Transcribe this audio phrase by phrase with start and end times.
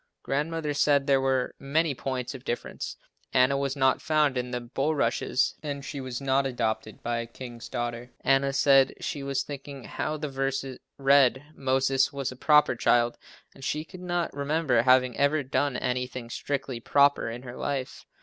[0.23, 2.97] Grandmother said there were many points of difference.
[3.33, 7.69] Anna was not found in the bulrushes and she was not adopted by a king's
[7.69, 8.09] daughter.
[8.21, 10.65] Anna said she was thinking how the verse
[10.97, 13.19] read, "Moses was a proper child,"
[13.53, 18.07] and she could not remember having ever done anything strictly "proper" in her life.